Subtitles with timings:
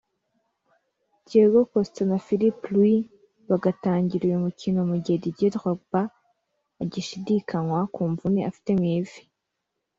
[1.27, 3.05] Diego Costa na Filipe Luis
[3.49, 6.01] bagatangira uyu mukino mu gihe Didier Drogba
[6.81, 9.21] agishidikanywa ku mvune afite mu ivi